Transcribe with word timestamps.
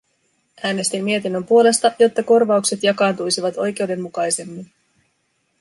Äänestin 0.63 1.03
mietinnön 1.03 1.43
puolesta, 1.43 1.91
jotta 1.99 2.23
korvaukset 2.23 2.83
jakaantuisivat 2.83 3.57
oikeudenmukaisemmin. 3.57 4.71